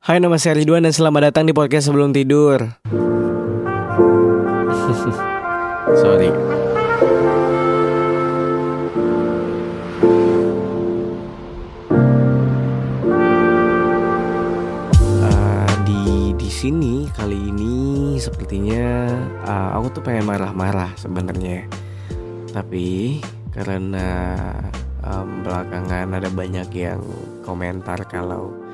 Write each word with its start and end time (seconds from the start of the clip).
Hai 0.00 0.16
nama 0.16 0.40
saya 0.40 0.56
Ridwan 0.56 0.88
dan 0.88 0.96
selamat 0.96 1.28
datang 1.28 1.44
di 1.44 1.52
podcast 1.52 1.92
sebelum 1.92 2.16
tidur. 2.16 2.56
Sorry. 6.00 6.32
Uh, 15.20 15.68
di 15.84 16.32
di 16.32 16.48
sini 16.48 17.04
kali 17.12 17.36
ini 17.36 18.16
sepertinya 18.16 19.04
uh, 19.44 19.76
aku 19.76 20.00
tuh 20.00 20.02
pengen 20.08 20.24
marah-marah 20.24 20.96
sebenarnya. 20.96 21.68
Tapi 22.48 23.20
karena 23.52 24.40
um, 25.04 25.44
belakangan 25.44 26.16
ada 26.16 26.32
banyak 26.32 26.72
yang 26.72 27.04
komentar 27.44 28.00
kalau 28.08 28.69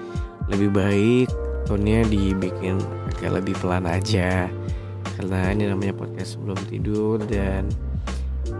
lebih 0.47 0.71
baik 0.71 1.29
tone 1.67 2.07
dibikin 2.07 2.79
agak 3.11 3.43
lebih 3.43 3.55
pelan 3.59 3.85
aja. 3.85 4.47
Karena 5.17 5.51
ini 5.51 5.67
namanya 5.67 5.97
podcast 5.97 6.39
sebelum 6.39 6.59
tidur 6.69 7.19
dan 7.25 7.67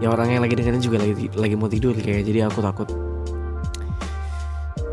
ya 0.03 0.11
orang 0.11 0.35
yang 0.35 0.41
lagi 0.43 0.57
dengerin 0.57 0.83
juga 0.83 0.99
lagi 0.99 1.31
lagi 1.37 1.55
mau 1.55 1.71
tidur 1.71 1.95
kayak 1.95 2.27
jadi 2.27 2.51
aku 2.51 2.59
takut 2.59 2.89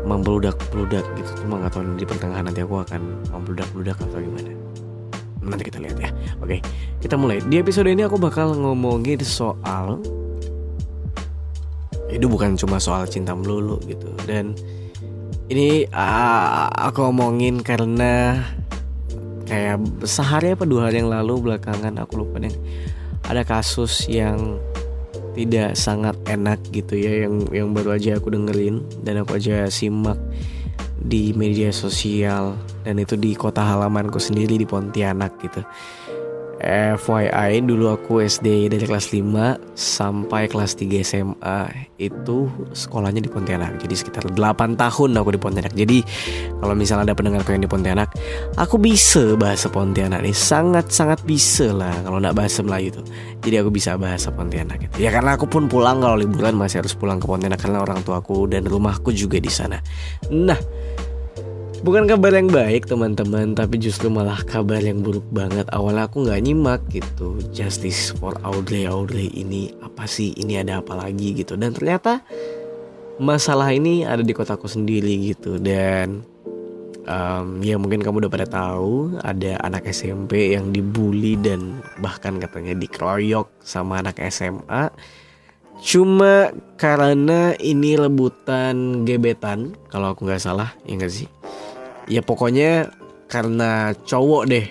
membludak-bludak 0.05 1.03
gitu. 1.17 1.31
Cuma 1.43 1.59
nggak 1.59 1.73
tahu 1.73 1.83
di 1.97 2.05
pertengahan 2.05 2.45
nanti 2.45 2.61
aku 2.61 2.85
akan 2.85 3.01
membludak-bludak 3.33 3.97
atau 3.99 4.21
gimana. 4.21 4.53
Nanti 5.45 5.63
kita 5.65 5.81
lihat 5.81 5.97
ya. 5.99 6.09
Oke 6.39 6.61
kita 7.01 7.17
mulai. 7.17 7.41
Di 7.41 7.59
episode 7.59 7.89
ini 7.89 8.05
aku 8.05 8.15
bakal 8.21 8.53
ngomongin 8.55 9.19
soal 9.25 9.99
itu 12.05 12.25
bukan 12.29 12.55
cuma 12.55 12.77
soal 12.77 13.09
cinta 13.09 13.33
melulu 13.33 13.81
gitu. 13.89 14.07
Dan 14.29 14.53
ini 15.49 15.85
uh, 15.93 16.67
aku 16.89 17.05
ngomongin 17.09 17.61
karena 17.61 18.41
kayak 19.45 19.77
sehari 20.03 20.57
apa 20.57 20.65
dua 20.65 20.89
hari 20.89 21.05
yang 21.05 21.13
lalu 21.13 21.51
belakangan 21.51 22.01
aku 22.01 22.25
lupa 22.25 22.41
deh 22.41 22.55
ada 23.29 23.45
kasus 23.45 24.09
yang 24.09 24.57
tidak 25.37 25.75
sangat 25.77 26.15
enak 26.25 26.57
gitu 26.71 26.97
ya 26.97 27.27
yang 27.27 27.45
yang 27.51 27.69
baru 27.75 27.99
aja 27.99 28.17
aku 28.17 28.33
dengerin 28.33 28.81
dan 29.03 29.21
aku 29.21 29.37
aja 29.37 29.67
simak 29.69 30.17
di 31.05 31.35
media 31.37 31.69
sosial 31.69 32.57
dan 32.81 32.97
itu 32.97 33.13
di 33.13 33.37
kota 33.37 33.61
halamanku 33.61 34.17
sendiri 34.17 34.57
di 34.57 34.65
Pontianak 34.65 35.37
gitu. 35.43 35.61
FYI 36.65 37.61
dulu 37.61 37.93
aku 37.93 38.25
SD 38.25 38.73
dari 38.73 38.89
kelas 38.89 39.13
5 39.13 39.77
sampai 39.77 40.49
kelas 40.49 40.73
3 40.73 41.05
SMA 41.05 41.61
itu 42.01 42.49
sekolahnya 42.73 43.21
di 43.21 43.29
Pontianak. 43.29 43.77
Jadi 43.77 43.93
sekitar 43.93 44.33
8 44.33 44.73
tahun 44.73 45.09
aku 45.13 45.29
di 45.37 45.39
Pontianak. 45.39 45.77
Jadi 45.77 46.01
kalau 46.57 46.73
misalnya 46.73 47.13
ada 47.13 47.15
pendengarku 47.15 47.53
yang 47.53 47.61
di 47.61 47.69
Pontianak, 47.69 48.09
aku 48.57 48.81
bisa 48.81 49.37
bahasa 49.37 49.69
Pontianak 49.69 50.25
nih. 50.25 50.33
Sangat-sangat 50.33 51.21
bisa 51.21 51.69
lah 51.69 51.93
kalau 52.01 52.17
nggak 52.17 52.33
bahasa 52.33 52.65
Melayu 52.65 52.97
tuh. 52.97 53.05
Jadi 53.45 53.55
aku 53.61 53.69
bisa 53.69 53.93
bahasa 54.01 54.33
Pontianak 54.33 54.89
gitu. 54.89 55.05
Ya 55.05 55.13
karena 55.13 55.37
aku 55.37 55.45
pun 55.45 55.69
pulang 55.69 56.01
kalau 56.01 56.17
liburan 56.17 56.57
masih 56.57 56.81
harus 56.81 56.97
pulang 56.97 57.21
ke 57.21 57.29
Pontianak 57.29 57.61
karena 57.61 57.85
orang 57.85 58.01
tuaku 58.01 58.49
dan 58.49 58.65
rumahku 58.65 59.13
juga 59.13 59.37
di 59.37 59.53
sana. 59.53 59.77
Nah, 60.33 60.57
Bukan 61.85 62.09
kabar 62.09 62.33
yang 62.33 62.49
baik 62.49 62.89
teman-teman 62.89 63.53
Tapi 63.53 63.77
justru 63.77 64.09
malah 64.09 64.41
kabar 64.41 64.81
yang 64.81 65.05
buruk 65.05 65.21
banget. 65.29 65.69
Awalnya 65.69 66.09
aku 66.09 66.25
gak 66.25 66.41
nyimak 66.41 66.81
gitu 66.89 67.37
Justice 67.53 68.09
for 68.17 68.33
Audrey 68.41 68.89
Audrey 68.89 69.29
ini 69.29 69.69
Apa 69.85 70.09
sih? 70.09 70.33
Ini 70.33 70.65
ada 70.65 70.81
apa 70.81 70.97
lagi 70.97 71.37
gitu. 71.37 71.53
Dan 71.53 71.77
ternyata 71.77 72.25
Masalah 73.21 73.69
ini 73.69 74.01
ada 74.01 74.25
di 74.25 74.33
kotaku 74.33 74.65
sendiri 74.65 75.13
gitu. 75.29 75.61
Dan 75.61 76.25
um, 77.05 77.61
Ya 77.61 77.77
mungkin 77.77 78.01
kamu 78.01 78.25
udah 78.25 78.33
pada 78.33 78.49
tahu 78.49 79.21
Ada 79.21 79.61
anak 79.61 79.85
SMP 79.93 80.57
yang 80.57 80.73
dibully 80.73 81.37
Dan 81.37 81.85
bahkan 82.01 82.41
katanya 82.41 82.73
dikeroyok 82.73 83.61
Sama 83.61 84.01
anak 84.01 84.25
SMA 84.33 84.89
Cuma 85.85 86.49
karena 86.81 87.53
ini 87.61 87.93
rebutan 87.93 89.05
gebetan 89.05 89.77
Kalau 89.93 90.17
aku 90.17 90.25
nggak 90.25 90.41
salah 90.41 90.73
Ya 90.89 90.97
nggak 90.97 91.13
sih 91.13 91.29
ya 92.05 92.21
pokoknya 92.21 92.89
karena 93.25 93.93
cowok 94.05 94.43
deh 94.49 94.65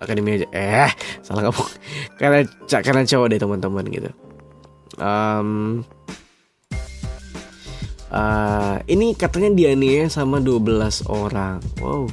akademi 0.00 0.40
aja. 0.40 0.48
Eh 0.52 0.90
salah 1.20 1.48
kamu 1.48 1.64
karena 2.20 2.38
karena 2.68 3.02
cowok 3.04 3.26
deh 3.32 3.38
teman-teman 3.40 3.84
gitu. 3.88 4.10
Um, 5.00 5.80
uh, 8.12 8.76
ini 8.84 9.16
katanya 9.16 9.50
dia 9.56 9.70
nih 9.72 10.08
sama 10.12 10.40
12 10.40 11.08
orang. 11.08 11.60
Wow 11.80 12.10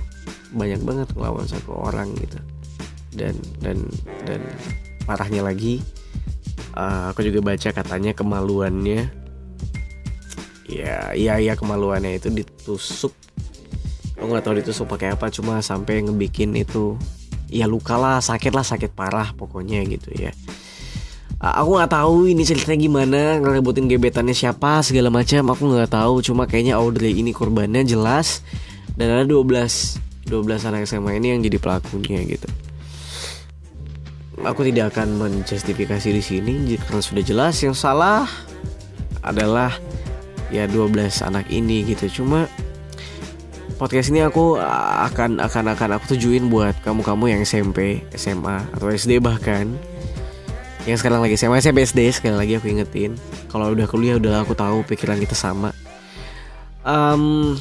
banyak 0.53 0.79
banget 0.83 1.07
ngelawan 1.15 1.47
satu 1.47 1.75
orang 1.75 2.11
gitu. 2.19 2.39
Dan 3.11 3.35
dan 3.59 3.77
dan 4.23 4.41
parahnya 5.03 5.41
lagi 5.41 5.81
uh, 6.77 7.11
aku 7.11 7.25
juga 7.25 7.43
baca 7.43 7.69
katanya 7.73 8.11
kemaluannya. 8.15 9.09
Ya 10.67 11.15
iya 11.15 11.39
ya 11.39 11.55
kemaluannya 11.55 12.19
itu 12.19 12.27
ditusuk 12.31 13.15
aku 14.17 14.25
nggak 14.27 14.43
tahu 14.43 14.55
ditusuk 14.59 14.85
pakai 14.89 15.13
apa 15.13 15.29
cuma 15.29 15.61
sampai 15.61 16.01
ngebikin 16.01 16.57
itu 16.57 16.97
ya 17.47 17.69
luka 17.69 17.95
lah 17.95 18.19
sakit 18.19 18.51
lah 18.51 18.65
sakit 18.65 18.91
parah 18.91 19.31
pokoknya 19.37 19.85
gitu 19.87 20.11
ya. 20.17 20.33
Aku 21.37 21.77
nggak 21.77 21.93
tahu 21.93 22.33
ini 22.33 22.41
ceritanya 22.41 22.81
gimana 22.81 23.21
ngerebutin 23.37 23.85
gebetannya 23.85 24.33
siapa 24.33 24.81
segala 24.81 25.13
macam 25.13 25.53
aku 25.53 25.69
nggak 25.69 25.93
tahu. 25.93 26.25
Cuma 26.25 26.49
kayaknya 26.49 26.81
Audrey 26.81 27.13
ini 27.13 27.29
korbannya 27.29 27.85
jelas 27.85 28.41
dan 28.97 29.13
ada 29.13 29.23
12 29.29 29.45
12 30.27 30.67
anak 30.67 30.89
SMA 30.89 31.21
ini 31.21 31.37
yang 31.37 31.45
jadi 31.45 31.61
pelakunya 31.61 32.25
gitu. 32.25 32.49
Aku 34.41 34.65
tidak 34.65 34.97
akan 34.97 35.17
menjustifikasi 35.17 36.09
di 36.09 36.21
sini 36.25 36.53
karena 36.77 37.01
sudah 37.05 37.23
jelas 37.25 37.55
yang 37.61 37.77
salah 37.77 38.25
adalah 39.21 39.77
ya 40.49 40.65
12 40.65 41.21
anak 41.21 41.45
ini 41.53 41.85
gitu. 41.85 42.21
Cuma 42.21 42.49
podcast 43.77 44.09
ini 44.09 44.25
aku 44.25 44.57
akan 44.57 45.37
akan 45.37 45.65
akan 45.77 45.89
aku 46.01 46.17
tujuin 46.17 46.49
buat 46.49 46.73
kamu-kamu 46.81 47.37
yang 47.37 47.41
SMP, 47.45 48.01
SMA 48.17 48.65
atau 48.73 48.89
SD 48.89 49.21
bahkan 49.21 49.69
yang 50.89 50.97
sekarang 50.97 51.21
lagi 51.21 51.37
SMA, 51.37 51.61
SMP, 51.61 51.85
SD 51.85 52.09
sekali 52.09 52.35
lagi 52.35 52.57
aku 52.57 52.73
ingetin 52.73 53.13
kalau 53.53 53.71
udah 53.77 53.85
kuliah 53.85 54.17
udah 54.17 54.41
aku 54.41 54.57
tahu 54.57 54.81
pikiran 54.89 55.21
kita 55.21 55.37
sama. 55.37 55.71
Um, 56.81 57.53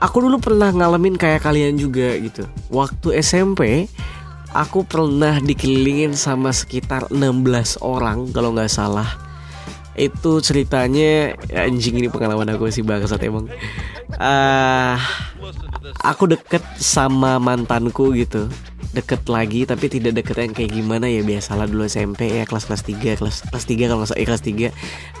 aku 0.00 0.24
dulu 0.24 0.40
pernah 0.40 0.72
ngalamin 0.72 1.20
kayak 1.20 1.44
kalian 1.44 1.76
juga 1.76 2.16
gitu. 2.16 2.48
Waktu 2.72 3.20
SMP 3.20 3.92
aku 4.56 4.88
pernah 4.88 5.36
dikelilingin 5.44 6.16
sama 6.16 6.56
sekitar 6.56 7.12
16 7.12 7.84
orang 7.84 8.32
kalau 8.32 8.56
nggak 8.56 8.72
salah 8.72 9.26
itu 9.96 10.44
ceritanya 10.44 11.32
ya 11.48 11.64
anjing 11.64 11.96
ini 11.96 12.08
pengalaman 12.12 12.52
aku 12.52 12.68
sih 12.68 12.84
bangsat 12.84 13.16
emang 13.24 13.48
uh, 14.14 14.96
aku 16.02 16.30
deket 16.30 16.62
sama 16.78 17.38
mantanku 17.42 18.14
gitu. 18.14 18.46
Deket 18.96 19.28
lagi 19.28 19.68
tapi 19.68 19.92
tidak 19.92 20.24
deket 20.24 20.40
yang 20.40 20.54
kayak 20.56 20.72
gimana 20.72 21.04
ya 21.04 21.20
biasalah 21.20 21.68
dulu 21.68 21.84
SMP 21.84 22.32
ya 22.32 22.48
kelas 22.48 22.64
kelas 22.64 22.80
3 22.80 23.20
kelas 23.20 23.36
kelas 23.52 23.64
3 23.68 23.90
kalau 23.92 24.00
nggak 24.00 24.16
eh, 24.16 24.24
kelas 24.24 24.42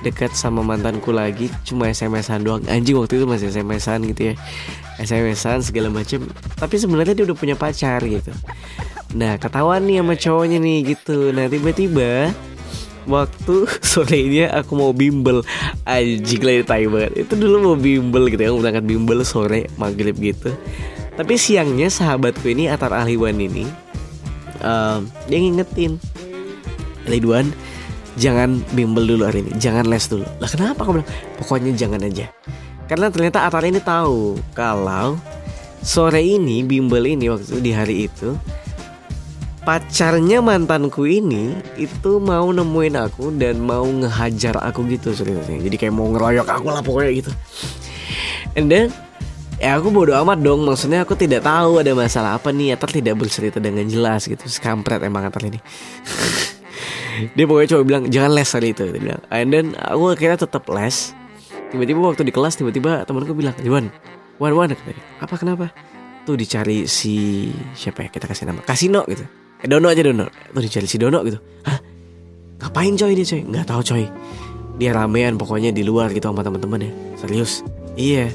deket 0.00 0.32
sama 0.32 0.64
mantanku 0.64 1.12
lagi 1.12 1.52
cuma 1.68 1.92
SMS-an 1.92 2.40
doang. 2.40 2.64
Anjing 2.72 2.96
waktu 2.96 3.20
itu 3.20 3.26
masih 3.28 3.52
SMS-an 3.52 4.00
gitu 4.08 4.32
ya. 4.32 4.34
SMS-an 4.96 5.60
segala 5.60 5.92
macem. 5.92 6.24
Tapi 6.56 6.74
sebenarnya 6.80 7.12
dia 7.12 7.28
udah 7.28 7.36
punya 7.36 7.52
pacar 7.58 8.00
gitu. 8.00 8.32
Nah 9.12 9.36
ketahuan 9.36 9.84
nih 9.84 10.00
sama 10.00 10.14
cowoknya 10.16 10.58
nih 10.58 10.78
gitu. 10.96 11.36
Nah 11.36 11.46
tiba-tiba 11.52 12.32
waktu 13.06 13.66
sorenya 13.94 14.52
aku 14.52 14.76
mau 14.76 14.92
bimbel. 14.92 15.42
Anjing 15.86 16.42
lagi 16.42 16.86
banget. 16.86 17.26
Itu 17.26 17.34
dulu 17.38 17.72
mau 17.72 17.76
bimbel 17.78 18.28
gitu 18.30 18.42
ya 18.42 18.52
berangkat 18.52 18.84
bimbel 18.84 19.22
sore 19.22 19.70
maghrib 19.80 20.14
gitu. 20.18 20.52
Tapi 21.16 21.34
siangnya 21.40 21.88
sahabatku 21.88 22.44
ini 22.52 22.68
Atar 22.68 22.92
Ahliwan 22.92 23.40
ini 23.40 23.64
um, 24.60 25.08
dia 25.30 25.38
ngingetin. 25.40 25.96
Ridwan 27.06 27.54
jangan 28.18 28.64
bimbel 28.74 29.06
dulu 29.06 29.24
hari 29.24 29.46
ini 29.46 29.56
jangan 29.56 29.86
les 29.88 30.04
dulu. 30.10 30.26
Lah 30.42 30.50
kenapa? 30.50 30.84
Aku 30.84 31.00
bilang 31.00 31.08
pokoknya 31.40 31.72
jangan 31.72 32.04
aja. 32.04 32.28
Karena 32.86 33.10
ternyata 33.10 33.48
Atar 33.48 33.64
ini 33.64 33.80
tahu 33.80 34.38
kalau 34.52 35.18
sore 35.86 36.20
ini 36.20 36.66
bimbel 36.66 37.06
ini 37.06 37.30
waktu 37.30 37.62
di 37.62 37.70
hari 37.70 38.10
itu 38.10 38.34
pacarnya 39.66 40.38
mantanku 40.38 41.10
ini 41.10 41.58
itu 41.74 42.22
mau 42.22 42.46
nemuin 42.54 42.94
aku 42.94 43.34
dan 43.34 43.58
mau 43.58 43.82
ngehajar 43.82 44.62
aku 44.62 44.86
gitu 44.86 45.10
ceritanya 45.10 45.58
jadi 45.66 45.76
kayak 45.76 45.94
mau 45.94 46.06
ngeroyok 46.14 46.46
aku 46.46 46.66
lah 46.70 46.86
pokoknya 46.86 47.12
gitu. 47.18 47.32
And 48.54 48.70
then 48.70 48.94
ya 49.58 49.74
aku 49.74 49.90
bodo 49.90 50.14
amat 50.22 50.38
dong. 50.38 50.62
Maksudnya 50.62 51.02
aku 51.02 51.18
tidak 51.18 51.42
tahu 51.42 51.82
ada 51.82 51.92
masalah 51.98 52.38
apa 52.38 52.54
nih. 52.54 52.78
Atar 52.78 52.94
tidak 52.94 53.18
bercerita 53.18 53.58
dengan 53.58 53.84
jelas 53.90 54.30
gitu. 54.30 54.46
Skampret 54.46 55.02
emang 55.02 55.26
Atar 55.26 55.42
ini. 55.42 55.58
Dia 57.36 57.44
pokoknya 57.48 57.68
coba 57.74 57.82
bilang 57.82 58.02
jangan 58.12 58.30
les 58.36 58.48
kali 58.48 58.76
itu 58.76 58.84
dia 58.92 59.00
bilang. 59.00 59.22
And 59.32 59.48
then 59.48 59.72
aku 59.72 60.12
akhirnya 60.12 60.36
tetap 60.36 60.68
les. 60.68 61.16
Tiba-tiba 61.72 61.96
waktu 62.04 62.28
di 62.28 62.32
kelas 62.32 62.60
tiba-tiba 62.60 63.08
temanku 63.08 63.32
bilang 63.32 63.56
Wan 63.66 63.88
Wan 64.36 64.52
Wan 64.52 64.68
apa 65.24 65.34
kenapa? 65.40 65.72
Tuh 66.28 66.36
dicari 66.36 66.84
si 66.84 67.48
siapa 67.72 68.04
ya? 68.04 68.08
Kita 68.12 68.28
kasih 68.28 68.52
nama. 68.52 68.60
Kasino 68.60 69.08
gitu 69.08 69.24
eh 69.62 69.68
Dono 69.68 69.86
aja 69.88 70.02
Dono. 70.04 70.26
Tuh 70.28 70.62
dicari 70.62 70.88
si 70.88 70.96
Dono 71.00 71.24
gitu. 71.24 71.38
Hah? 71.64 71.78
Ngapain 72.60 72.92
coy 72.96 73.12
dia 73.16 73.26
coy? 73.26 73.42
Nggak 73.44 73.66
tahu 73.68 73.80
coy. 73.84 74.04
Dia 74.76 74.90
ramean 74.92 75.40
pokoknya 75.40 75.72
di 75.72 75.80
luar 75.84 76.12
gitu 76.12 76.28
sama 76.28 76.44
teman-teman 76.44 76.84
ya. 76.84 76.92
Serius? 77.16 77.64
Iya. 77.96 78.28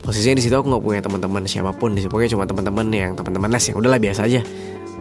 Posisinya 0.00 0.40
di 0.40 0.44
situ 0.48 0.56
aku 0.56 0.72
nggak 0.72 0.84
punya 0.84 1.00
teman-teman 1.04 1.42
siapa 1.44 1.76
pun 1.76 1.92
di 1.92 2.00
pokoknya 2.08 2.32
cuma 2.32 2.44
teman-teman 2.48 2.86
yang 2.88 3.12
teman-teman 3.12 3.52
les 3.52 3.64
yang 3.68 3.76
udahlah 3.76 4.00
biasa 4.00 4.20
aja. 4.24 4.40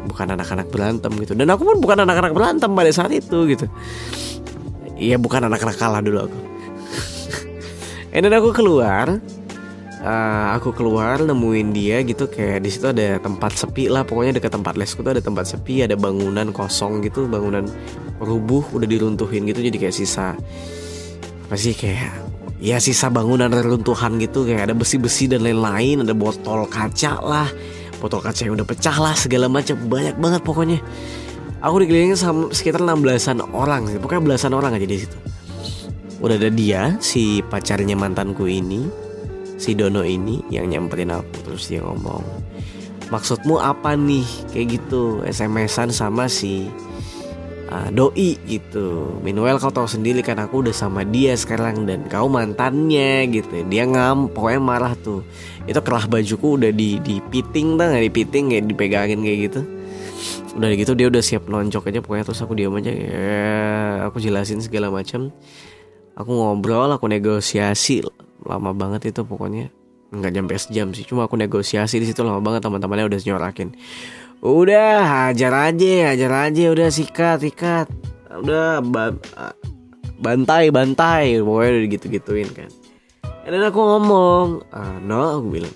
Bukan 0.08 0.28
anak-anak 0.36 0.68
berantem 0.68 1.12
gitu. 1.24 1.34
Dan 1.36 1.48
aku 1.52 1.64
pun 1.64 1.78
bukan 1.80 2.04
anak-anak 2.04 2.36
berantem 2.36 2.72
pada 2.76 2.92
saat 2.92 3.12
itu 3.16 3.48
gitu. 3.48 3.66
Iya 4.98 5.16
bukan 5.22 5.48
anak-anak 5.48 5.78
kalah 5.80 6.04
dulu 6.04 6.28
aku. 6.28 6.40
Dan 8.12 8.34
aku 8.36 8.50
keluar 8.52 9.24
uh, 10.02 10.54
aku 10.58 10.74
keluar 10.74 11.22
nemuin 11.22 11.70
dia 11.74 12.02
gitu 12.04 12.28
kayak 12.28 12.66
di 12.66 12.70
situ 12.74 12.90
ada 12.90 13.22
tempat 13.22 13.56
sepi 13.56 13.90
lah 13.90 14.04
pokoknya 14.04 14.42
dekat 14.42 14.58
tempat 14.58 14.76
lesku 14.76 15.02
tuh 15.02 15.18
ada 15.18 15.24
tempat 15.24 15.46
sepi 15.48 15.86
ada 15.86 15.96
bangunan 15.98 16.50
kosong 16.52 17.06
gitu 17.06 17.26
bangunan 17.30 17.66
rubuh 18.18 18.66
udah 18.74 18.88
diruntuhin 18.90 19.46
gitu 19.48 19.62
jadi 19.62 19.78
kayak 19.78 19.96
sisa 19.96 20.34
apa 21.48 21.56
sih 21.56 21.78
kayak 21.78 22.12
ya 22.58 22.82
sisa 22.82 23.08
bangunan 23.08 23.48
reruntuhan 23.48 24.18
gitu 24.20 24.44
kayak 24.44 24.72
ada 24.72 24.76
besi-besi 24.76 25.30
dan 25.30 25.46
lain-lain 25.46 26.04
ada 26.04 26.18
botol 26.18 26.66
kaca 26.68 27.22
lah 27.22 27.48
botol 27.98 28.22
kaca 28.22 28.46
yang 28.46 28.56
udah 28.56 28.68
pecah 28.68 28.98
lah 28.98 29.14
segala 29.18 29.50
macam 29.50 29.76
banyak 29.90 30.16
banget 30.18 30.42
pokoknya. 30.46 30.80
Aku 31.58 31.82
dikelilingi 31.82 32.14
sekitar 32.54 32.86
16-an 32.86 33.42
orang 33.50 33.90
pokoknya 33.98 34.22
belasan 34.22 34.54
orang 34.54 34.78
aja 34.78 34.86
di 34.86 34.98
situ. 35.02 35.18
Udah 36.22 36.38
ada 36.38 36.50
dia 36.54 36.98
si 37.02 37.42
pacarnya 37.42 37.98
mantanku 37.98 38.46
ini 38.46 38.86
si 39.58 39.74
Dono 39.74 40.06
ini 40.06 40.42
yang 40.54 40.70
nyamperin 40.70 41.12
aku 41.12 41.36
terus 41.44 41.68
dia 41.68 41.82
ngomong 41.82 42.24
maksudmu 43.10 43.60
apa 43.60 43.96
nih? 43.96 44.28
Kayak 44.52 44.68
gitu 44.80 45.24
SMS-an 45.24 45.90
sama 45.92 46.28
si 46.28 46.68
uh, 47.72 47.90
doi 47.92 48.36
gitu. 48.48 49.18
Meanwhile 49.24 49.60
kau 49.60 49.72
tahu 49.72 49.88
sendiri 49.88 50.24
kan 50.24 50.40
aku 50.40 50.64
udah 50.66 50.76
sama 50.76 51.04
dia 51.08 51.34
sekarang 51.36 51.88
dan 51.88 52.06
kau 52.08 52.28
mantannya 52.28 53.28
gitu. 53.32 53.64
Dia 53.68 53.88
ngam 53.88 54.32
pokoknya 54.32 54.62
marah 54.62 54.94
tuh. 55.00 55.24
Itu 55.66 55.80
kerah 55.84 56.08
bajuku 56.08 56.60
udah 56.60 56.72
di 56.72 57.00
di 57.04 57.20
piting 57.32 57.80
tuh 57.80 57.86
nggak? 57.88 58.04
Dipiting 58.12 58.44
kayak 58.52 58.66
dipegangin 58.68 59.20
kayak 59.24 59.40
gitu. 59.52 59.62
Udah 60.58 60.74
gitu 60.74 60.92
dia 60.98 61.08
udah 61.08 61.22
siap 61.22 61.46
nonjok 61.46 61.94
aja 61.94 62.02
pokoknya 62.02 62.26
terus 62.26 62.42
aku 62.42 62.58
diam 62.58 62.74
aja 62.74 62.90
ya 62.90 64.10
aku 64.10 64.18
jelasin 64.18 64.58
segala 64.58 64.90
macam 64.90 65.30
aku 66.18 66.32
ngobrol 66.34 66.90
aku 66.90 67.06
negosiasi. 67.06 68.02
Lama 68.42 68.74
banget 68.74 69.14
itu 69.14 69.22
pokoknya. 69.22 69.70
Nggak 70.10 70.32
nyampe 70.34 70.56
sejam 70.58 70.88
sih 70.96 71.04
cuma 71.04 71.28
aku 71.28 71.36
negosiasi 71.38 72.00
di 72.02 72.08
situ 72.08 72.24
lama 72.26 72.42
banget 72.42 72.66
teman-temannya 72.66 73.06
udah 73.06 73.20
nyorakin. 73.22 73.70
Udah 74.42 75.04
hajar 75.06 75.54
aja 75.70 76.14
hajar 76.14 76.32
aja 76.50 76.64
udah 76.74 76.90
sikat 76.90 77.46
sikat. 77.46 77.88
Udah 78.34 78.82
ba 78.82 79.14
bantai 80.18 80.74
bantai 80.74 81.38
pokoknya 81.46 81.70
udah 81.78 81.90
gitu 81.94 82.06
gituin 82.10 82.50
kan 82.50 82.74
dan 83.48 83.64
aku 83.64 83.80
ngomong 83.80 84.68
ah, 84.76 85.00
no 85.00 85.40
aku 85.40 85.48
bilang. 85.56 85.76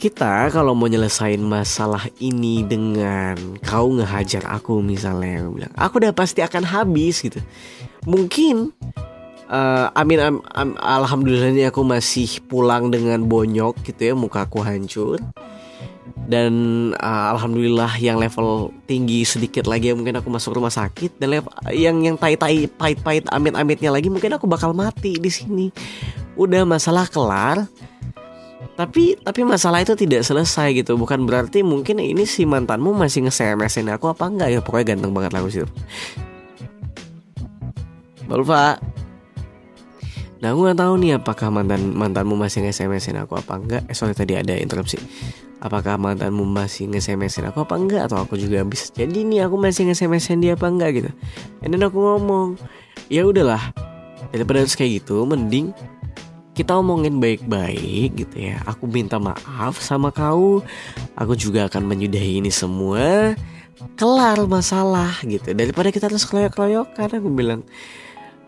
Kita 0.00 0.48
kalau 0.48 0.72
mau 0.72 0.88
nyelesain 0.88 1.36
masalah 1.44 2.08
ini 2.24 2.64
dengan 2.64 3.36
kau 3.60 3.92
ngehajar 3.92 4.48
aku 4.48 4.80
misalnya 4.80 5.44
aku 5.44 5.50
bilang. 5.60 5.72
Aku 5.76 6.00
udah 6.00 6.16
pasti 6.16 6.40
akan 6.40 6.64
habis 6.64 7.20
gitu 7.20 7.36
mungkin 8.08 8.72
uh, 9.50 9.90
amin 9.98 10.18
am, 10.22 10.36
am, 10.54 10.70
alhamdulillahnya 10.78 11.74
aku 11.74 11.82
masih 11.82 12.40
pulang 12.46 12.88
dengan 12.88 13.26
bonyok 13.26 13.82
gitu 13.84 14.12
ya 14.12 14.14
muka 14.14 14.46
aku 14.46 14.62
hancur. 14.62 15.18
Dan 16.30 16.54
uh, 16.94 17.34
alhamdulillah 17.34 17.98
yang 17.98 18.22
level 18.22 18.70
tinggi 18.86 19.26
sedikit 19.26 19.66
lagi 19.66 19.90
ya 19.90 19.98
mungkin 19.98 20.14
aku 20.22 20.30
masuk 20.30 20.54
rumah 20.54 20.70
sakit. 20.70 21.18
Dan 21.18 21.34
level, 21.34 21.50
yang 21.74 21.98
yang 22.06 22.14
tai 22.14 22.38
tai 22.38 22.70
pahit 22.70 23.02
pahit 23.02 23.24
amit 23.34 23.58
amitnya 23.58 23.90
lagi 23.90 24.06
mungkin 24.06 24.38
aku 24.38 24.46
bakal 24.46 24.70
mati 24.70 25.18
di 25.18 25.30
sini. 25.30 25.74
Udah 26.38 26.62
masalah 26.62 27.10
kelar 27.10 27.66
tapi 28.80 29.12
tapi 29.20 29.44
masalah 29.44 29.84
itu 29.84 29.92
tidak 29.92 30.24
selesai 30.24 30.72
gitu. 30.72 30.96
Bukan 30.96 31.28
berarti 31.28 31.60
mungkin 31.60 32.00
ini 32.00 32.24
si 32.24 32.48
mantanmu 32.48 32.96
masih 32.96 33.28
nge-SMS-in 33.28 33.92
aku 33.92 34.08
apa 34.08 34.24
enggak 34.24 34.48
ya. 34.56 34.60
Pokoknya 34.64 34.96
ganteng 34.96 35.12
banget 35.12 35.32
lagu 35.36 35.52
situ 38.30 38.46
Balfa 38.46 38.78
Nah 40.40 40.56
aku 40.56 40.72
gak 40.72 40.78
tahu 40.80 40.94
nih 41.04 41.20
apakah 41.20 41.52
mantan 41.52 41.92
mantanmu 41.92 42.32
masih 42.32 42.64
nge-SMS-in 42.64 43.20
aku 43.20 43.36
apa 43.36 43.60
enggak. 43.60 43.84
Eh 43.84 43.92
sorry 43.92 44.16
tadi 44.16 44.40
ada 44.40 44.56
interupsi. 44.56 44.96
Apakah 45.60 46.00
mantanmu 46.00 46.48
masih 46.48 46.88
nge-SMS-in 46.88 47.52
aku 47.52 47.60
apa 47.60 47.76
enggak? 47.76 48.08
Atau 48.08 48.24
aku 48.24 48.40
juga 48.40 48.64
bisa 48.64 48.88
jadi 48.96 49.20
nih 49.20 49.44
aku 49.44 49.60
masih 49.60 49.92
nge-SMS-in 49.92 50.40
dia 50.40 50.56
apa 50.56 50.72
enggak 50.72 50.96
gitu. 50.96 51.10
And 51.60 51.76
then 51.76 51.84
aku 51.84 52.00
ngomong 52.00 52.56
ya 53.12 53.28
udahlah 53.28 53.60
Daripada 54.32 54.62
harus 54.62 54.72
kayak 54.78 55.04
gitu 55.04 55.26
mending 55.26 55.76
kita 56.54 56.76
omongin 56.76 57.20
baik-baik 57.20 58.16
gitu 58.16 58.36
ya. 58.52 58.64
Aku 58.64 58.88
minta 58.88 59.20
maaf 59.20 59.80
sama 59.80 60.08
kau. 60.08 60.64
Aku 61.16 61.32
juga 61.36 61.68
akan 61.68 61.84
menyudahi 61.84 62.40
ini 62.40 62.48
semua. 62.52 63.36
Kelar 63.96 64.40
masalah 64.44 65.20
gitu. 65.24 65.56
Daripada 65.56 65.88
kita 65.88 66.08
terus 66.08 66.28
keloyok-keloyokan 66.28 67.16
Aku 67.16 67.28
bilang 67.32 67.64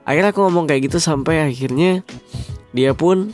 akhirnya 0.02 0.30
aku 0.34 0.40
ngomong 0.46 0.66
kayak 0.66 0.90
gitu 0.90 0.98
sampai 0.98 1.50
akhirnya 1.50 2.02
dia 2.72 2.96
pun 2.96 3.30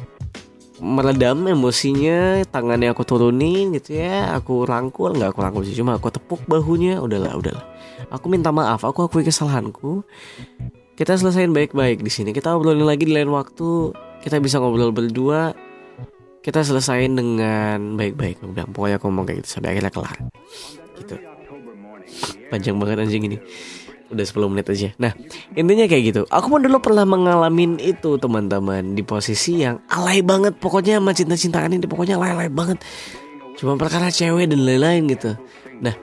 meredam 0.79 1.47
emosinya 1.51 2.47
tangannya 2.49 2.95
aku 2.95 3.03
turunin 3.03 3.75
gitu 3.75 3.99
ya. 3.99 4.35
Aku 4.39 4.67
rangkul 4.67 5.15
nggak 5.19 5.35
aku 5.35 5.41
rangkul 5.43 5.63
sih 5.67 5.75
cuma 5.75 5.99
aku 5.99 6.11
tepuk 6.11 6.43
bahunya. 6.47 7.03
Udahlah 7.03 7.35
udahlah. 7.35 7.65
Aku 8.15 8.31
minta 8.31 8.55
maaf 8.55 8.87
aku 8.87 9.07
akui 9.07 9.27
kesalahanku. 9.27 10.07
Kita 10.99 11.15
selesaiin 11.15 11.55
baik-baik 11.55 12.03
di 12.03 12.11
sini. 12.11 12.35
Kita 12.35 12.55
obrolin 12.59 12.87
lagi 12.87 13.07
di 13.07 13.15
lain 13.15 13.31
waktu. 13.31 13.95
Kita 14.23 14.43
bisa 14.43 14.59
ngobrol 14.59 14.91
berdua. 14.91 15.55
Kita 16.43 16.63
selesaiin 16.63 17.15
dengan 17.15 17.95
baik-baik. 17.95 18.43
Aku 18.43 18.51
bilang 18.51 18.71
pokoknya 18.75 18.97
aku 18.99 19.07
ngomong 19.11 19.27
kayak 19.27 19.47
gitu 19.47 19.59
sampai 19.59 19.79
akhirnya 19.79 19.93
kelar. 19.95 20.19
Gitu. 20.99 21.15
Panjang 22.49 22.81
banget 22.81 22.99
anjing 23.05 23.23
ini 23.31 23.39
udah 24.09 24.25
10 24.25 24.53
menit 24.53 24.67
aja. 24.73 24.89
Nah, 24.97 25.13
intinya 25.53 25.85
kayak 25.85 26.03
gitu. 26.13 26.23
Aku 26.33 26.49
pun 26.49 26.65
dulu 26.65 26.81
pernah 26.81 27.05
mengalami 27.05 27.77
itu, 27.81 28.17
teman-teman, 28.17 28.97
di 28.97 29.05
posisi 29.05 29.61
yang 29.63 29.81
alay 29.93 30.25
banget. 30.25 30.57
Pokoknya 30.57 31.01
sama 31.01 31.13
cinta-cintaan 31.13 31.77
ini 31.77 31.85
pokoknya 31.85 32.17
alay-alay 32.17 32.49
banget. 32.49 32.81
Cuma 33.61 33.77
perkara 33.77 34.09
cewek 34.09 34.49
dan 34.49 34.65
lain-lain 34.65 35.11
gitu. 35.13 35.37
Nah, 35.85 35.95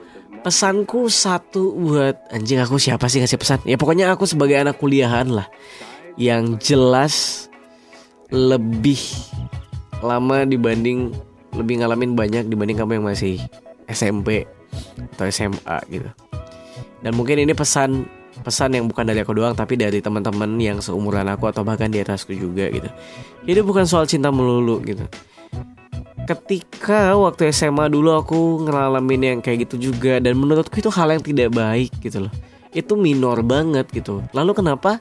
pesanku 0.46 1.10
satu 1.10 1.74
buat 1.74 2.30
anjing 2.30 2.62
aku 2.62 2.78
siapa 2.78 3.10
sih 3.10 3.18
ngasih 3.18 3.40
pesan? 3.40 3.58
Ya 3.66 3.74
pokoknya 3.74 4.12
aku 4.14 4.28
sebagai 4.28 4.54
anak 4.54 4.78
kuliahan 4.78 5.26
lah 5.32 5.50
yang 6.14 6.56
jelas 6.62 7.46
lebih 8.30 8.98
lama 10.04 10.46
dibanding 10.46 11.10
lebih 11.56 11.80
ngalamin 11.80 12.12
banyak 12.12 12.44
dibanding 12.46 12.76
kamu 12.76 13.00
yang 13.00 13.06
masih 13.08 13.40
SMP 13.88 14.44
atau 15.16 15.26
SMA 15.32 15.76
gitu. 15.88 16.10
Dan 17.04 17.12
mungkin 17.16 17.42
ini 17.42 17.52
pesan 17.52 18.08
pesan 18.44 18.76
yang 18.76 18.84
bukan 18.88 19.08
dari 19.08 19.24
aku 19.24 19.32
doang 19.32 19.56
tapi 19.56 19.80
dari 19.80 20.04
teman-teman 20.04 20.60
yang 20.60 20.78
seumuran 20.84 21.24
aku 21.32 21.48
atau 21.48 21.64
bahkan 21.64 21.88
di 21.88 22.00
atasku 22.02 22.36
juga 22.36 22.68
gitu. 22.68 22.88
Ini 23.48 23.60
bukan 23.64 23.88
soal 23.88 24.04
cinta 24.04 24.28
melulu 24.28 24.82
gitu. 24.84 25.04
Ketika 26.26 27.14
waktu 27.14 27.54
SMA 27.54 27.86
dulu 27.86 28.10
aku 28.18 28.66
ngalamin 28.66 29.22
yang 29.22 29.38
kayak 29.40 29.70
gitu 29.70 29.92
juga 29.92 30.18
dan 30.18 30.34
menurutku 30.34 30.82
itu 30.82 30.90
hal 30.90 31.14
yang 31.14 31.22
tidak 31.22 31.54
baik 31.54 31.94
gitu 32.02 32.26
loh. 32.26 32.32
Itu 32.74 32.98
minor 32.98 33.40
banget 33.46 33.88
gitu. 33.94 34.20
Lalu 34.34 34.52
kenapa 34.58 35.00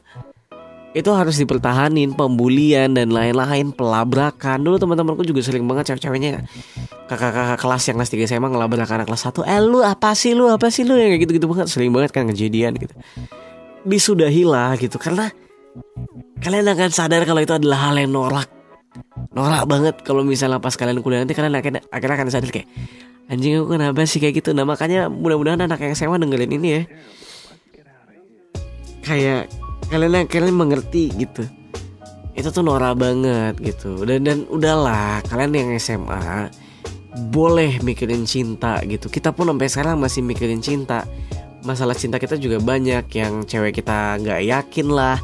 itu 0.96 1.12
harus 1.12 1.36
dipertahanin 1.36 2.16
pembulian 2.16 2.96
dan 2.96 3.12
lain-lain 3.12 3.76
pelabrakan. 3.76 4.64
Dulu 4.64 4.80
teman-temanku 4.80 5.28
juga 5.28 5.44
sering 5.44 5.68
banget 5.68 5.92
cewek-ceweknya 5.92 6.48
kakak-kakak 7.12 7.60
kelas 7.60 7.84
yang 7.92 7.96
kelas 8.00 8.12
3 8.16 8.32
SMA 8.32 8.48
ngelabrak 8.48 8.88
anak 8.88 9.06
kelas 9.12 9.28
1 9.28 9.44
eh 9.44 9.60
lu 9.60 9.84
apa 9.84 10.16
sih 10.16 10.32
lu 10.32 10.48
apa 10.48 10.72
sih 10.72 10.88
lu? 10.88 10.96
Yang 10.96 11.12
kayak 11.12 11.22
gitu-gitu 11.28 11.48
banget 11.52 11.68
sering 11.68 11.92
banget 11.92 12.16
kan 12.16 12.24
kejadian 12.32 12.80
gitu. 12.80 12.96
Disudahilah 13.84 14.80
gitu 14.80 14.96
karena 14.96 15.36
kalian 16.40 16.72
akan 16.72 16.90
sadar 16.96 17.28
kalau 17.28 17.44
itu 17.44 17.52
adalah 17.52 17.92
hal 17.92 18.00
yang 18.00 18.16
norak. 18.16 18.48
Norak 19.36 19.68
banget 19.68 19.96
kalau 20.08 20.24
misalnya 20.24 20.64
pas 20.64 20.80
kalian 20.80 21.04
kuliah 21.04 21.20
nanti 21.20 21.36
kalian 21.36 21.60
akan 21.60 21.84
akhirnya 21.92 22.16
akan 22.24 22.28
sadar 22.32 22.56
kayak 22.56 22.72
anjing 23.28 23.60
aku 23.60 23.76
kenapa 23.76 24.00
sih 24.08 24.24
kayak 24.24 24.40
gitu? 24.40 24.56
Nah 24.56 24.64
makanya 24.64 25.12
mudah-mudahan 25.12 25.60
anak 25.60 25.84
yang 25.84 25.92
SMA 25.92 26.24
dengerin 26.24 26.56
ini 26.56 26.68
ya. 26.72 26.82
Kayak 29.04 29.52
kalian 29.90 30.26
kalian 30.26 30.56
mengerti 30.56 31.14
gitu. 31.16 31.46
Itu 32.36 32.52
tuh 32.52 32.64
norak 32.68 33.00
banget 33.00 33.56
gitu. 33.64 34.04
Dan 34.04 34.28
dan 34.28 34.44
udahlah 34.52 35.24
kalian 35.32 35.56
yang 35.56 35.70
SMA 35.80 36.52
boleh 37.32 37.80
mikirin 37.80 38.28
cinta 38.28 38.84
gitu. 38.84 39.08
Kita 39.08 39.32
pun 39.32 39.48
sampai 39.48 39.72
sekarang 39.72 39.96
masih 40.02 40.20
mikirin 40.20 40.60
cinta. 40.60 41.08
Masalah 41.64 41.96
cinta 41.96 42.20
kita 42.20 42.36
juga 42.36 42.60
banyak. 42.60 43.08
Yang 43.08 43.34
cewek 43.48 43.80
kita 43.80 44.20
nggak 44.20 44.42
yakin 44.52 44.88
lah. 44.92 45.18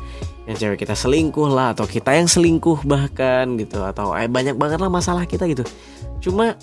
Yang 0.47 0.55
cewek 0.63 0.77
kita 0.87 0.95
selingkuh 0.95 1.51
lah. 1.51 1.75
Atau 1.75 1.83
kita 1.83 2.15
yang 2.15 2.31
selingkuh 2.31 2.87
bahkan 2.87 3.59
gitu. 3.59 3.83
Atau 3.83 4.15
eh 4.15 4.31
banyak 4.31 4.55
banget 4.55 4.79
lah 4.79 4.87
masalah 4.87 5.27
kita 5.27 5.51
gitu. 5.51 5.67
Cuma 6.23 6.55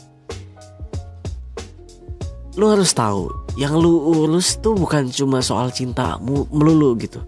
lu 2.57 2.67
harus 2.73 2.97
tahu. 2.97 3.29
Yang 3.61 3.75
lu 3.85 3.93
urus 4.25 4.57
tuh 4.65 4.73
bukan 4.79 5.13
cuma 5.13 5.45
soal 5.45 5.69
cinta 5.75 6.17
melulu 6.25 6.95
gitu 6.97 7.21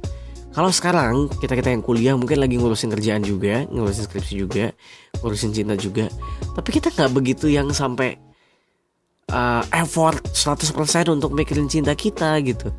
kalau 0.50 0.71
sekarang 0.75 1.30
kita 1.38 1.54
kita 1.54 1.71
yang 1.71 1.83
kuliah 1.83 2.19
mungkin 2.19 2.42
lagi 2.42 2.59
ngurusin 2.59 2.90
kerjaan 2.90 3.23
juga 3.23 3.71
ngurusin 3.71 4.11
skripsi 4.11 4.35
juga 4.35 4.75
ngurusin 5.23 5.54
cinta 5.54 5.78
juga. 5.78 6.11
Tapi 6.59 6.69
kita 6.75 6.90
nggak 6.90 7.11
begitu 7.14 7.47
yang 7.47 7.71
sampai 7.71 8.19
uh, 9.30 9.62
effort 9.71 10.19
100% 10.35 10.75
untuk 11.14 11.30
mikirin 11.30 11.71
cinta 11.71 11.95
kita 11.95 12.35
gitu. 12.42 12.75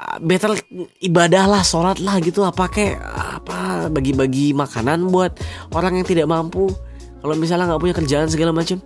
Uh, 0.00 0.16
better 0.24 0.56
ibadah 1.04 1.44
lah 1.44 1.60
sholat 1.60 2.00
lah 2.00 2.16
gitu. 2.24 2.40
Apa 2.40 2.72
kayak 2.72 2.96
apa 3.44 3.92
bagi-bagi 3.92 4.56
makanan 4.56 5.12
buat 5.12 5.36
orang 5.76 6.00
yang 6.00 6.06
tidak 6.08 6.24
mampu. 6.24 6.72
Kalau 7.20 7.36
misalnya 7.36 7.68
nggak 7.68 7.82
punya 7.84 7.94
kerjaan 7.94 8.32
segala 8.32 8.50
macam 8.50 8.80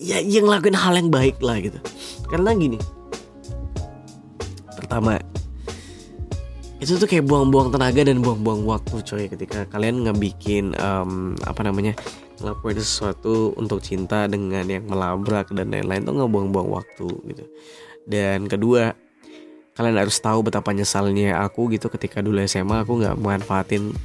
ya 0.00 0.22
yang 0.22 0.46
lakuin 0.46 0.78
hal 0.78 0.94
yang 0.94 1.10
baik 1.10 1.42
lah 1.42 1.58
gitu. 1.58 1.82
Karena 2.30 2.54
gini 2.54 2.78
pertama 4.78 5.16
itu 6.84 7.00
tuh 7.00 7.08
kayak 7.08 7.24
buang-buang 7.24 7.72
tenaga 7.72 8.04
dan 8.04 8.20
buang-buang 8.20 8.68
waktu 8.68 9.00
coy. 9.00 9.24
Ketika 9.32 9.64
kalian 9.72 10.04
ngebikin 10.04 10.76
um, 10.76 11.32
apa 11.48 11.64
namanya 11.64 11.96
ngelakuin 12.36 12.76
sesuatu 12.76 13.56
untuk 13.56 13.80
cinta 13.80 14.28
dengan 14.28 14.68
yang 14.68 14.84
melabrak 14.84 15.48
dan 15.56 15.72
lain-lain 15.72 16.04
tuh 16.04 16.12
nggak 16.12 16.30
buang-buang 16.30 16.68
waktu 16.68 17.08
gitu. 17.08 17.44
Dan 18.04 18.52
kedua 18.52 18.92
kalian 19.74 19.96
harus 19.96 20.20
tahu 20.20 20.44
betapa 20.44 20.76
nyesalnya 20.76 21.40
aku 21.40 21.72
gitu. 21.72 21.88
Ketika 21.88 22.20
dulu 22.20 22.44
SMA 22.44 22.84
aku 22.84 23.00
nggak 23.00 23.16
manfaatin 23.16 23.96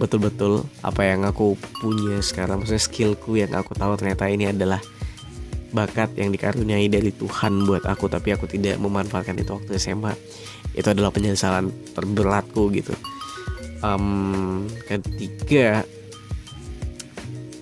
betul-betul 0.00 0.64
apa 0.80 1.04
yang 1.04 1.28
aku 1.28 1.60
punya 1.84 2.24
sekarang. 2.24 2.64
Maksudnya 2.64 2.82
skillku 2.82 3.36
yang 3.36 3.52
aku 3.52 3.76
tahu 3.76 4.00
ternyata 4.00 4.32
ini 4.32 4.48
adalah 4.48 4.80
bakat 5.74 6.14
yang 6.14 6.30
dikaruniai 6.30 6.86
dari 6.86 7.10
Tuhan 7.10 7.66
buat 7.66 7.82
aku 7.82 8.06
tapi 8.06 8.30
aku 8.30 8.46
tidak 8.46 8.78
memanfaatkan 8.78 9.34
itu 9.34 9.58
waktu 9.58 9.74
SMA 9.76 10.14
itu 10.78 10.86
adalah 10.86 11.10
penyesalan 11.10 11.74
terberatku 11.92 12.70
gitu. 12.70 12.94
Um, 13.82 14.64
ketiga 14.86 15.82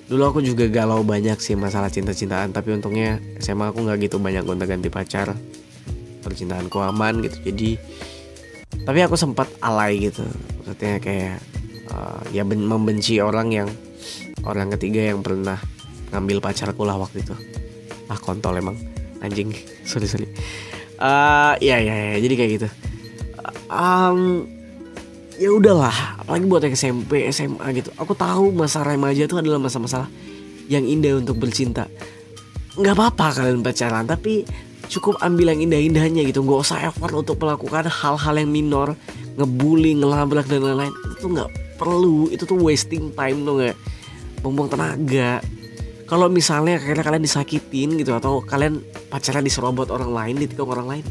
dulu 0.06 0.22
aku 0.28 0.40
juga 0.44 0.68
galau 0.68 1.00
banyak 1.00 1.40
sih 1.40 1.56
masalah 1.56 1.88
cinta-cintaan 1.88 2.52
tapi 2.52 2.76
untungnya 2.76 3.16
SMA 3.40 3.72
aku 3.72 3.88
nggak 3.88 4.06
gitu 4.06 4.20
banyak 4.20 4.44
gonta-ganti 4.44 4.92
pacar. 4.92 5.32
Percintaanku 6.22 6.78
aman 6.78 7.24
gitu 7.24 7.40
jadi 7.48 7.80
tapi 8.84 9.00
aku 9.00 9.16
sempat 9.16 9.48
alay 9.64 10.12
gitu. 10.12 10.22
Maksudnya 10.62 11.00
kayak 11.00 11.40
uh, 11.88 12.20
ya 12.30 12.44
membenci 12.44 13.18
orang 13.24 13.48
yang 13.50 13.68
orang 14.44 14.68
ketiga 14.76 15.10
yang 15.10 15.24
pernah 15.24 15.58
ngambil 16.12 16.44
pacarku 16.44 16.84
lah 16.84 17.00
waktu 17.00 17.24
itu 17.24 17.61
ah 18.12 18.18
kontol 18.20 18.60
emang. 18.60 18.76
Anjing 19.24 19.56
sorry 19.88 20.04
sorry. 20.04 20.28
Uh, 21.00 21.56
ya, 21.58 21.80
ya 21.80 21.94
ya 22.14 22.18
jadi 22.20 22.34
kayak 22.36 22.50
gitu. 22.60 22.68
Um, 23.72 24.44
ya 25.40 25.48
udahlah 25.48 26.20
apalagi 26.20 26.44
buat 26.44 26.62
yang 26.62 26.76
SMP 26.76 27.24
SMA 27.32 27.64
gitu. 27.80 27.88
Aku 27.96 28.12
tahu 28.12 28.52
masa 28.52 28.84
remaja 28.84 29.24
itu 29.24 29.34
adalah 29.40 29.56
masa-masa 29.56 30.06
yang 30.68 30.84
indah 30.84 31.18
untuk 31.18 31.40
bercinta. 31.40 31.88
Nggak 32.76 32.94
apa-apa 32.94 33.42
kalian 33.42 33.64
pacaran 33.64 34.04
tapi 34.04 34.44
cukup 34.92 35.16
ambil 35.24 35.56
yang 35.56 35.64
indah-indahnya 35.66 36.22
gitu. 36.28 36.44
Nggak 36.44 36.60
usah 36.68 36.78
effort 36.84 37.16
untuk 37.16 37.40
melakukan 37.40 37.88
hal-hal 37.88 38.34
yang 38.36 38.50
minor 38.52 38.94
ngebully 39.40 39.96
ngelabrak 39.96 40.46
dan 40.46 40.60
lain-lain. 40.60 40.94
Itu 41.16 41.32
nggak 41.32 41.80
perlu. 41.80 42.28
Itu 42.28 42.44
tuh 42.44 42.60
wasting 42.60 43.16
time 43.16 43.42
tuh 43.48 43.54
nggak? 43.58 43.76
Buang 44.42 44.68
tenaga 44.68 45.38
kalau 46.12 46.28
misalnya 46.28 46.76
karena 46.76 47.00
kalian 47.00 47.24
disakitin 47.24 47.96
gitu 47.96 48.12
atau 48.12 48.44
kalian 48.44 48.84
pacaran 49.08 49.40
diserobot 49.40 49.88
orang 49.88 50.12
lain 50.12 50.44
ditikung 50.44 50.68
orang 50.68 50.84
lain 50.84 51.04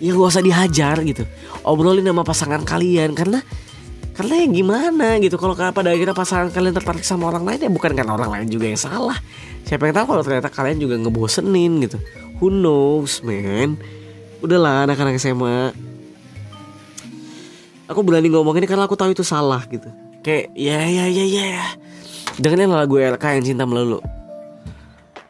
ya 0.00 0.16
gak 0.16 0.24
usah 0.24 0.40
dihajar 0.40 0.96
gitu. 1.04 1.28
Obrolin 1.68 2.08
sama 2.08 2.24
pasangan 2.24 2.64
kalian 2.64 3.12
karena 3.12 3.44
karena 4.16 4.34
ya 4.40 4.46
gimana 4.48 5.20
gitu. 5.20 5.36
Kalau 5.36 5.52
pada 5.52 5.92
akhirnya 5.92 6.16
pasangan 6.16 6.48
kalian 6.48 6.72
tertarik 6.72 7.04
sama 7.04 7.28
orang 7.28 7.44
lain 7.44 7.68
ya 7.68 7.70
bukan 7.70 7.92
karena 7.92 8.16
orang 8.16 8.40
lain 8.40 8.48
juga 8.48 8.72
yang 8.72 8.80
salah. 8.80 9.20
Siapa 9.68 9.84
yang 9.84 10.00
tahu 10.00 10.16
kalau 10.16 10.22
ternyata 10.24 10.48
kalian 10.48 10.80
juga 10.80 10.96
ngebosenin 10.96 11.84
gitu. 11.84 12.00
Who 12.40 12.48
knows 12.48 13.20
man? 13.20 13.76
Udahlah 14.40 14.88
anak-anak 14.88 15.20
SMA 15.20 15.76
aku 17.84 18.00
berani 18.00 18.32
ngomong 18.32 18.56
ini 18.56 18.64
karena 18.64 18.88
aku 18.88 18.96
tahu 18.96 19.12
itu 19.12 19.20
salah 19.20 19.60
gitu. 19.68 19.92
Kayak 20.24 20.56
ya 20.56 20.80
ya 20.88 21.04
ya 21.04 21.24
ya. 21.28 21.68
Dengerin 22.40 22.72
lagu 22.72 22.96
LK 22.96 23.24
yang 23.36 23.44
cinta 23.44 23.68
melulu 23.68 24.00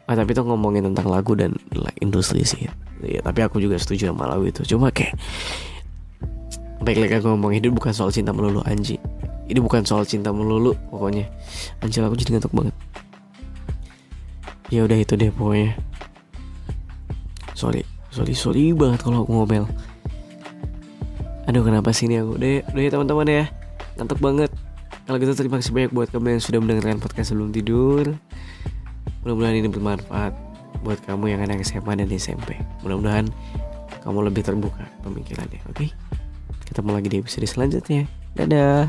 Ah, 0.09 0.17
tapi 0.17 0.33
itu 0.33 0.41
ngomongin 0.41 0.89
tentang 0.89 1.13
lagu 1.13 1.37
dan 1.37 1.53
like, 1.77 2.01
industri 2.01 2.41
sih. 2.41 2.65
Ya, 3.05 3.21
tapi 3.21 3.45
aku 3.45 3.61
juga 3.61 3.77
setuju 3.77 4.09
sama 4.09 4.25
lagu 4.25 4.49
itu. 4.49 4.65
Cuma 4.65 4.89
kayak 4.89 5.13
baik 6.81 7.05
lagi 7.05 7.15
aku 7.21 7.29
ngomong 7.37 7.53
hidup 7.53 7.77
bukan 7.77 7.93
soal 7.93 8.09
cinta 8.09 8.33
melulu 8.33 8.65
Anji. 8.65 8.97
Ini 9.53 9.61
bukan 9.61 9.85
soal 9.85 10.09
cinta 10.09 10.33
melulu 10.33 10.73
pokoknya. 10.89 11.29
Anjir 11.85 12.01
aku 12.09 12.17
jadi 12.17 12.41
ngantuk 12.41 12.57
banget. 12.57 12.75
Ya 14.73 14.89
udah 14.89 14.97
itu 14.97 15.13
deh 15.13 15.29
pokoknya. 15.29 15.77
Sorry, 17.53 17.85
sorry, 18.09 18.33
sorry 18.33 18.73
banget 18.73 19.05
kalau 19.05 19.29
aku 19.29 19.33
ngomel. 19.37 19.69
Aduh 21.49 21.65
kenapa 21.65 21.97
sih 21.97 22.05
ini 22.05 22.21
aku 22.21 22.37
Udah, 22.37 22.61
udah 22.77 22.83
ya 22.85 22.91
teman-teman 22.93 23.27
ya 23.27 23.45
Ngantuk 23.97 24.21
banget 24.21 24.53
Kalau 25.09 25.17
gitu 25.17 25.33
terima 25.33 25.57
kasih 25.57 25.73
banyak 25.73 25.93
buat 25.97 26.13
kamu 26.13 26.37
yang 26.37 26.43
sudah 26.45 26.61
mendengarkan 26.61 27.01
podcast 27.01 27.33
sebelum 27.33 27.57
tidur 27.57 28.21
Mudah-mudahan 29.29 29.61
ini 29.61 29.69
bermanfaat 29.69 30.33
buat 30.81 31.05
kamu 31.05 31.37
yang 31.37 31.45
anak 31.45 31.61
SMA 31.61 32.01
dan 32.01 32.09
SMP. 32.09 32.57
Mudah-mudahan 32.81 33.29
kamu 34.01 34.25
lebih 34.33 34.41
terbuka 34.41 34.89
pemikirannya, 35.05 35.61
oke? 35.69 35.85
Okay? 35.85 35.93
Ketemu 36.65 36.97
lagi 36.97 37.09
di 37.13 37.17
episode 37.21 37.45
selanjutnya. 37.45 38.09
Dadah. 38.33 38.89